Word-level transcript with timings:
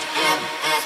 him, 0.00 0.38
him. 0.64 0.79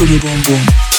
to 0.00 0.06
the 0.06 0.18
boom 0.18 0.42
boom. 0.44 0.89